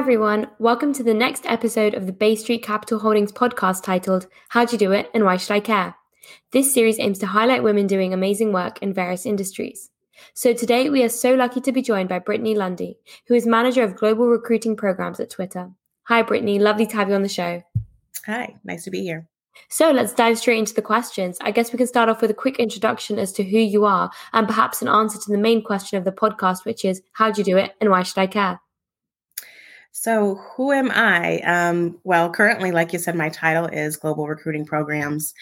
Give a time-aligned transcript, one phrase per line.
[0.00, 0.48] everyone.
[0.58, 4.78] Welcome to the next episode of the Bay Street Capital Holdings podcast titled How'd You
[4.78, 5.94] Do It and Why Should I Care?
[6.52, 9.90] This series aims to highlight women doing amazing work in various industries.
[10.32, 13.82] So today we are so lucky to be joined by Brittany Lundy, who is manager
[13.82, 15.70] of global recruiting programs at Twitter.
[16.04, 16.58] Hi, Brittany.
[16.58, 17.62] Lovely to have you on the show.
[18.24, 19.28] Hi, nice to be here.
[19.68, 21.36] So let's dive straight into the questions.
[21.42, 24.10] I guess we can start off with a quick introduction as to who you are
[24.32, 27.42] and perhaps an answer to the main question of the podcast, which is how do
[27.42, 28.60] you do it and why should I care?
[29.92, 31.40] So, who am I?
[31.40, 35.34] Um, well, currently, like you said, my title is Global Recruiting Programs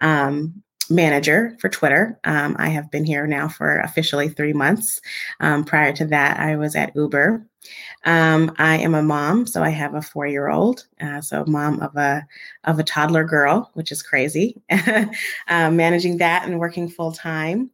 [0.00, 2.18] um, Manager for Twitter.
[2.24, 5.00] Um, I have been here now for officially three months.
[5.40, 7.44] Um, prior to that, I was at Uber.
[8.04, 12.24] Um, I am a mom, so I have a four-year-old, uh, so mom of a
[12.62, 14.62] of a toddler girl, which is crazy.
[14.70, 17.70] uh, managing that and working full time.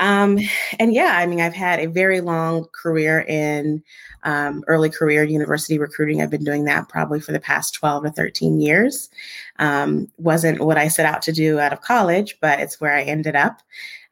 [0.00, 0.38] Um,
[0.78, 3.84] and yeah, I mean, I've had a very long career in
[4.22, 6.20] um, early career university recruiting.
[6.20, 9.10] I've been doing that probably for the past 12 to 13 years.
[9.58, 13.02] Um, wasn't what I set out to do out of college, but it's where I
[13.02, 13.60] ended up.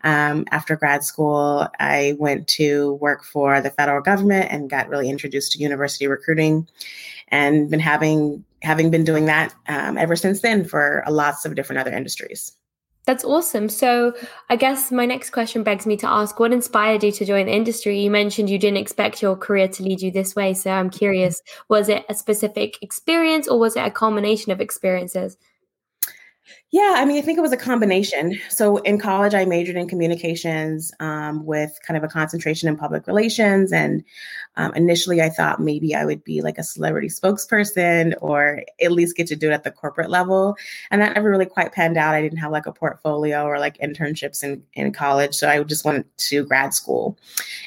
[0.04, 5.08] Um, after grad school, I went to work for the federal government and got really
[5.08, 6.68] introduced to university recruiting
[7.28, 11.80] and been having having been doing that um, ever since then for lots of different
[11.80, 12.52] other industries.
[13.08, 13.70] That's awesome.
[13.70, 14.12] So,
[14.50, 17.54] I guess my next question begs me to ask what inspired you to join the
[17.54, 17.98] industry?
[17.98, 20.52] You mentioned you didn't expect your career to lead you this way.
[20.52, 25.38] So, I'm curious was it a specific experience or was it a culmination of experiences?
[26.70, 28.38] Yeah, I mean, I think it was a combination.
[28.50, 33.06] So in college, I majored in communications um, with kind of a concentration in public
[33.06, 33.72] relations.
[33.72, 34.04] And
[34.56, 39.16] um, initially, I thought maybe I would be like a celebrity spokesperson or at least
[39.16, 40.58] get to do it at the corporate level.
[40.90, 42.14] And that never really quite panned out.
[42.14, 45.34] I didn't have like a portfolio or like internships in, in college.
[45.34, 47.16] So I just went to grad school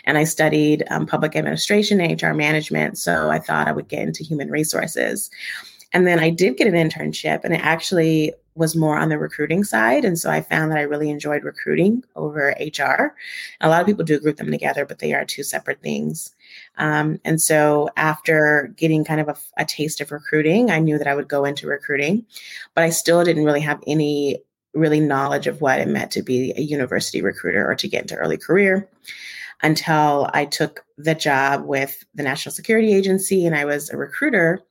[0.05, 2.99] and I studied um, public administration and HR management.
[2.99, 5.31] So I thought I would get into human resources.
[5.93, 9.63] And then I did get an internship, and it actually was more on the recruiting
[9.63, 10.03] side.
[10.03, 13.15] And so I found that I really enjoyed recruiting over HR.
[13.61, 16.35] A lot of people do group them together, but they are two separate things.
[16.77, 21.07] Um, and so after getting kind of a, a taste of recruiting, I knew that
[21.07, 22.25] I would go into recruiting,
[22.75, 24.39] but I still didn't really have any
[24.73, 28.15] really knowledge of what it meant to be a university recruiter or to get into
[28.15, 28.89] early career
[29.63, 34.61] until I took the job with the National Security Agency and I was a recruiter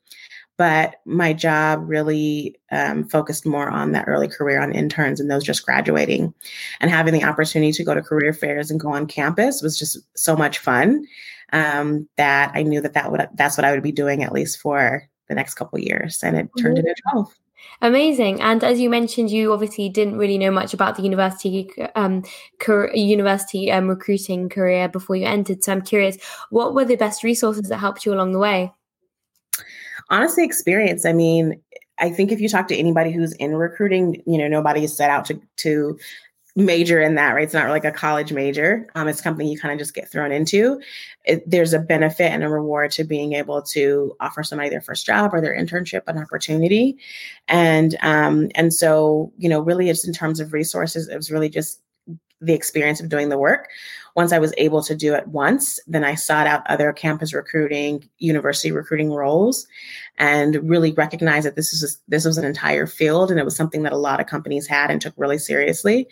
[0.61, 5.43] but my job really um, focused more on that early career on interns and those
[5.43, 6.35] just graduating
[6.81, 9.97] and having the opportunity to go to career fairs and go on campus was just
[10.15, 11.03] so much fun
[11.55, 14.61] um, that i knew that that would that's what i would be doing at least
[14.61, 16.89] for the next couple years and it turned mm-hmm.
[16.89, 17.35] into 12
[17.83, 18.41] Amazing.
[18.41, 22.25] And as you mentioned, you obviously didn't really know much about the university um,
[22.59, 25.63] career, university um, recruiting career before you entered.
[25.63, 28.73] So I'm curious, what were the best resources that helped you along the way?
[30.11, 31.61] Honestly experience i mean
[31.99, 35.11] i think if you talk to anybody who's in recruiting you know nobody is set
[35.11, 35.99] out to to
[36.57, 37.45] major in that right?
[37.45, 40.33] It's not like a college major um, it's something you kind of just get thrown
[40.33, 40.81] into.
[41.25, 45.07] It, there's a benefit and a reward to being able to offer somebody their first
[45.07, 46.97] job or their internship an opportunity.
[47.49, 51.49] And um, and so you know really it's in terms of resources it was really
[51.49, 51.81] just
[52.41, 53.69] the experience of doing the work.
[54.17, 58.09] Once I was able to do it once, then I sought out other campus recruiting,
[58.19, 59.67] university recruiting roles,
[60.19, 63.83] and really recognized that this was this was an entire field, and it was something
[63.85, 66.09] that a lot of companies had and took really seriously.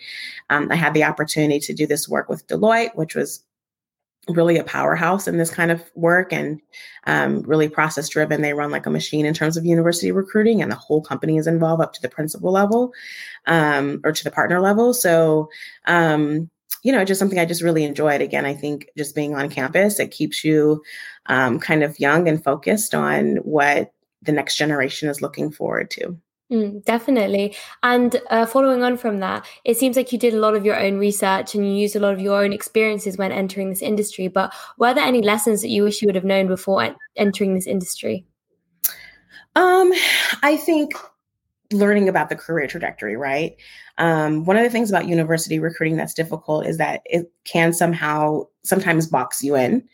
[0.51, 3.43] Um, I had the opportunity to do this work with Deloitte, which was
[4.29, 6.61] really a powerhouse in this kind of work and
[7.07, 8.43] um, really process driven.
[8.43, 11.47] They run like a machine in terms of university recruiting, and the whole company is
[11.47, 12.93] involved up to the principal level
[13.47, 14.93] um, or to the partner level.
[14.93, 15.49] So,
[15.87, 16.51] um,
[16.83, 18.21] you know, just something I just really enjoyed.
[18.21, 20.83] Again, I think just being on campus, it keeps you
[21.27, 23.93] um, kind of young and focused on what
[24.23, 26.19] the next generation is looking forward to.
[26.51, 27.55] Mm, definitely.
[27.83, 30.81] And uh, following on from that, it seems like you did a lot of your
[30.81, 34.29] own research and you used a lot of your own experiences when entering this industry.
[34.29, 37.67] But were there any lessons that you wish you would have known before entering this
[37.67, 38.25] industry?
[39.57, 39.93] Um,
[40.43, 40.95] I think
[41.71, 43.55] learning about the career trajectory, right?
[43.99, 48.45] Um, one of the things about university recruiting that's difficult is that it can somehow
[48.63, 49.87] sometimes box you in,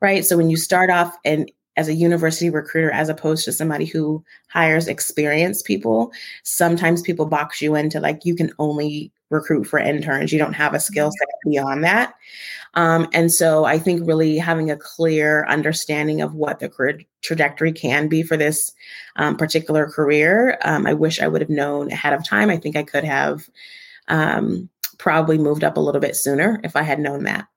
[0.00, 0.24] right?
[0.24, 4.22] So when you start off and as a university recruiter as opposed to somebody who
[4.48, 6.12] hires experienced people
[6.42, 10.32] sometimes people box you into like you can only recruit for interns.
[10.32, 12.14] You don't have a skill set beyond that.
[12.74, 17.72] Um, and so i think really having a clear understanding of what the career trajectory
[17.72, 18.72] can be for this
[19.16, 22.48] um, particular career um, i wish i would have known ahead of time.
[22.48, 23.48] I think i could have
[24.06, 24.68] um,
[24.98, 27.48] probably moved up a little bit sooner if i had known that.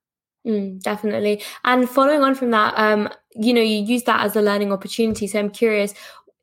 [0.47, 1.43] Mm, definitely.
[1.63, 5.27] And following on from that, um, you know, you use that as a learning opportunity.
[5.27, 5.94] So I'm curious,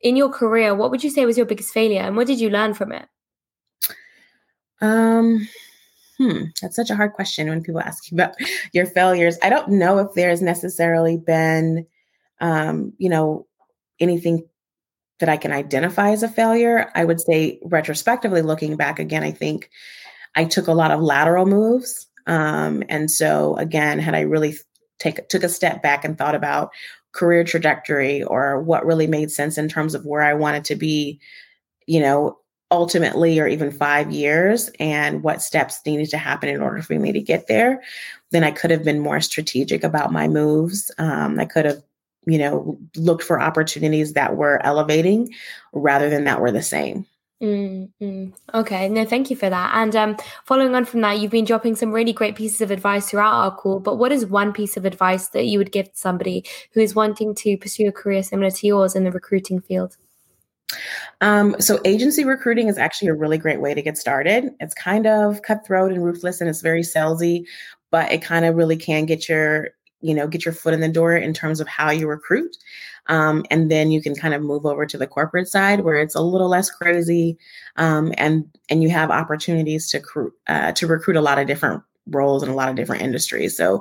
[0.01, 2.51] in your career, what would you say was your biggest failure and what did you
[2.51, 3.07] learn from it?
[4.81, 5.47] Um,
[6.19, 8.35] hmm, that's such a hard question when people ask you about
[8.73, 9.39] your failures.
[9.43, 11.87] I don't know if there's necessarily been,
[12.41, 13.47] um, you know,
[13.99, 14.47] anything
[15.19, 16.91] that I can identify as a failure.
[16.95, 19.71] I would say, retrospectively, looking back again, I think
[20.35, 22.07] I took a lot of lateral moves.
[22.27, 24.57] Um, and so, again, had I really
[25.01, 26.71] take took a step back and thought about
[27.13, 31.19] career trajectory or what really made sense in terms of where I wanted to be,
[31.87, 32.39] you know,
[32.71, 37.11] ultimately or even five years and what steps needed to happen in order for me
[37.13, 37.83] to get there,
[38.31, 40.93] then I could have been more strategic about my moves.
[40.99, 41.83] Um, I could have,
[42.27, 45.35] you know, looked for opportunities that were elevating
[45.73, 47.07] rather than that were the same.
[47.43, 48.31] Mm-hmm.
[48.53, 49.73] Okay, no, thank you for that.
[49.75, 53.09] And um, following on from that, you've been dropping some really great pieces of advice
[53.09, 53.81] throughout our call.
[53.81, 56.95] But what is one piece of advice that you would give to somebody who is
[56.95, 59.97] wanting to pursue a career similar to yours in the recruiting field?
[61.21, 64.51] Um, so, agency recruiting is actually a really great way to get started.
[64.61, 67.45] It's kind of cutthroat and ruthless, and it's very salesy,
[67.91, 70.89] but it kind of really can get your you know get your foot in the
[70.89, 72.57] door in terms of how you recruit
[73.07, 76.15] um, and then you can kind of move over to the corporate side where it's
[76.15, 77.37] a little less crazy
[77.77, 81.83] um, and and you have opportunities to cr- uh, to recruit a lot of different
[82.07, 83.57] roles in a lot of different industries.
[83.57, 83.77] So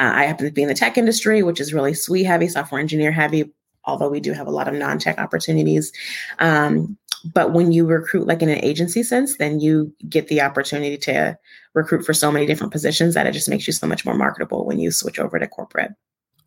[0.00, 2.80] uh, i happen to be in the tech industry which is really SWE heavy software
[2.80, 3.52] engineer heavy
[3.84, 5.92] although we do have a lot of non-tech opportunities
[6.38, 6.96] um,
[7.32, 11.36] but when you recruit like in an agency sense then you get the opportunity to
[11.74, 14.64] recruit for so many different positions that it just makes you so much more marketable
[14.64, 15.92] when you switch over to corporate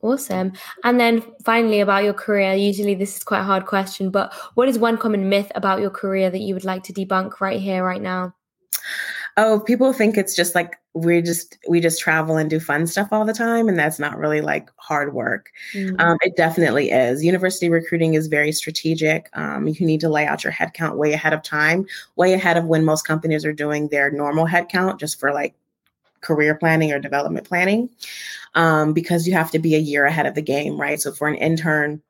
[0.02, 0.54] Awesome.
[0.86, 4.70] And then finally, about your career, usually this is quite a hard question, but what
[4.70, 7.84] is one common myth about your career that you would like to debunk right here,
[7.84, 8.34] right now?
[9.36, 13.10] Oh, people think it's just like we just we just travel and do fun stuff
[13.12, 15.52] all the time, and that's not really like hard work.
[15.74, 16.00] Mm-hmm.
[16.00, 17.24] Um, it definitely is.
[17.24, 19.30] University recruiting is very strategic.
[19.34, 21.86] Um, you need to lay out your headcount way ahead of time,
[22.16, 25.56] way ahead of when most companies are doing their normal headcount, just for like
[26.22, 27.90] career planning or development planning,
[28.56, 31.00] um, because you have to be a year ahead of the game, right?
[31.00, 32.02] So for an intern,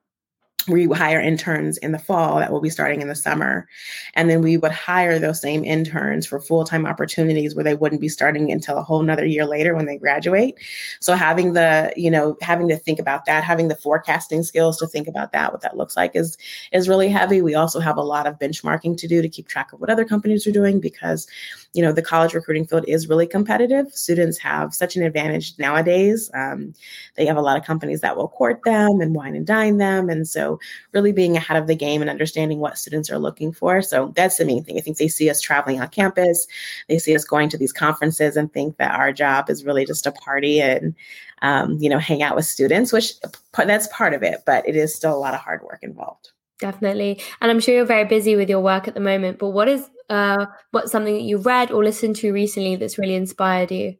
[0.67, 3.67] we hire interns in the fall that will be starting in the summer.
[4.13, 8.01] And then we would hire those same interns for full time opportunities where they wouldn't
[8.01, 10.55] be starting until a whole nother year later when they graduate.
[10.99, 14.87] So having the, you know, having to think about that, having the forecasting skills to
[14.87, 16.37] think about that, what that looks like is
[16.71, 17.41] is really heavy.
[17.41, 20.05] We also have a lot of benchmarking to do to keep track of what other
[20.05, 21.27] companies are doing because,
[21.73, 23.91] you know, the college recruiting field is really competitive.
[23.93, 26.31] Students have such an advantage nowadays.
[26.33, 26.73] Um,
[27.15, 30.09] they have a lot of companies that will court them and wine and dine them.
[30.09, 30.59] And so
[30.93, 33.81] really being ahead of the game and understanding what students are looking for.
[33.81, 34.77] So that's the main thing.
[34.77, 36.47] I think they see us traveling on campus,
[36.87, 40.07] they see us going to these conferences and think that our job is really just
[40.07, 40.95] a party and
[41.41, 43.13] um, you know hang out with students, which
[43.55, 46.31] that's part of it, but it is still a lot of hard work involved.
[46.59, 49.39] Definitely, and I'm sure you're very busy with your work at the moment.
[49.39, 53.15] But what is uh, what's something that you've read or listened to recently that's really
[53.15, 53.95] inspired you?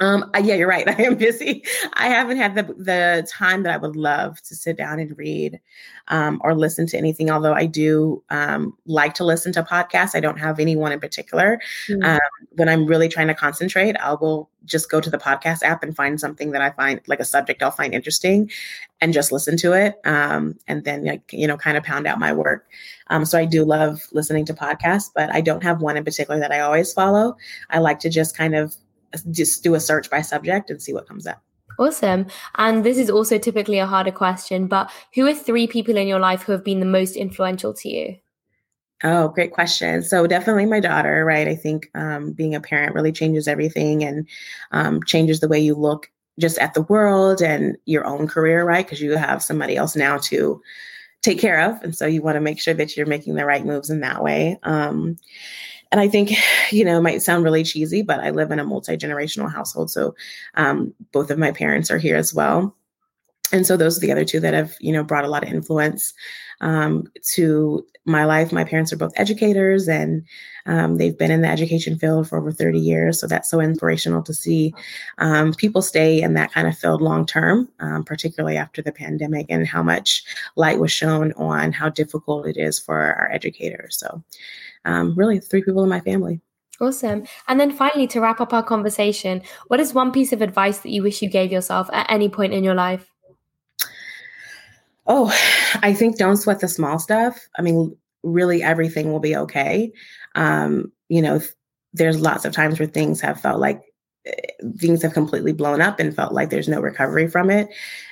[0.00, 0.88] Um, yeah, you're right.
[0.98, 1.62] I am busy.
[1.92, 5.60] I haven't had the the time that I would love to sit down and read
[6.08, 7.30] um, or listen to anything.
[7.30, 10.14] Although I do um, like to listen to podcasts.
[10.14, 11.60] I don't have anyone in particular.
[11.88, 12.18] Mm-hmm.
[12.52, 15.94] when I'm really trying to concentrate, I will just go to the podcast app and
[15.94, 18.50] find something that I find like a subject I'll find interesting,
[19.00, 20.00] and just listen to it.
[20.04, 22.66] Um, and then like you know, kind of pound out my work.
[23.08, 26.40] Um, so I do love listening to podcasts, but I don't have one in particular
[26.40, 27.36] that I always follow.
[27.68, 28.74] I like to just kind of
[29.30, 31.42] just do a search by subject and see what comes up.
[31.78, 32.26] Awesome.
[32.56, 36.18] And this is also typically a harder question, but who are three people in your
[36.18, 38.16] life who have been the most influential to you?
[39.02, 40.02] Oh, great question.
[40.02, 41.48] So definitely my daughter, right?
[41.48, 44.28] I think um, being a parent really changes everything and
[44.72, 48.84] um, changes the way you look just at the world and your own career, right?
[48.84, 50.60] Because you have somebody else now to
[51.22, 53.64] take care of, and so you want to make sure that you're making the right
[53.64, 54.58] moves in that way.
[54.62, 55.18] Um,
[55.92, 56.32] and I think,
[56.70, 59.90] you know, it might sound really cheesy, but I live in a multi generational household.
[59.90, 60.14] So
[60.54, 62.76] um, both of my parents are here as well.
[63.52, 65.52] And so those are the other two that have, you know, brought a lot of
[65.52, 66.14] influence
[66.60, 68.52] um, to my life.
[68.52, 70.24] My parents are both educators and
[70.66, 73.20] um, they've been in the education field for over 30 years.
[73.20, 74.72] So that's so inspirational to see
[75.18, 79.46] um, people stay in that kind of field long term, um, particularly after the pandemic
[79.48, 80.22] and how much
[80.56, 83.98] light was shown on how difficult it is for our educators.
[83.98, 84.22] So
[84.84, 86.40] um, really three people in my family.
[86.80, 87.24] Awesome.
[87.46, 90.90] And then finally, to wrap up our conversation, what is one piece of advice that
[90.90, 93.06] you wish you gave yourself at any point in your life?
[95.06, 95.30] Oh,
[95.82, 97.48] I think don't sweat the small stuff.
[97.58, 99.92] I mean, really, everything will be okay.
[100.34, 101.40] Um, you know,
[101.92, 103.82] there's lots of times where things have felt like
[104.78, 107.68] things have completely blown up and felt like there's no recovery from it.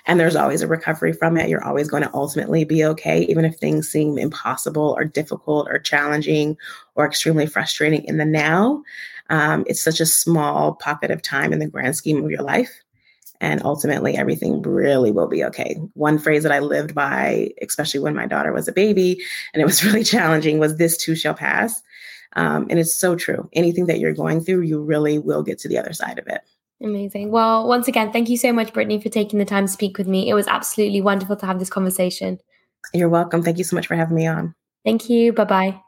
[0.07, 1.49] And there's always a recovery from it.
[1.49, 5.79] You're always going to ultimately be okay, even if things seem impossible or difficult or
[5.79, 6.57] challenging
[6.95, 8.83] or extremely frustrating in the now.
[9.31, 12.73] Um, it's such a small pocket of time in the grand scheme of your life.
[13.41, 15.77] And ultimately, everything really will be okay.
[15.95, 19.23] One phrase that I lived by, especially when my daughter was a baby
[19.53, 21.83] and it was really challenging, was this too shall pass.
[22.37, 23.49] Um, and it's so true.
[23.53, 26.43] Anything that you're going through, you really will get to the other side of it.
[26.83, 27.31] Amazing.
[27.31, 30.07] Well, once again, thank you so much, Brittany, for taking the time to speak with
[30.07, 30.29] me.
[30.29, 32.39] It was absolutely wonderful to have this conversation.
[32.95, 33.43] You're welcome.
[33.43, 34.55] Thank you so much for having me on.
[34.85, 35.33] Thank you.
[35.33, 35.81] Bye bye.